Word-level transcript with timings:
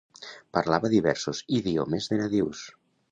Parlava 0.57 0.89
diversos 0.93 1.41
idiomes 1.57 2.09
de 2.13 2.19
nadius. 2.23 2.65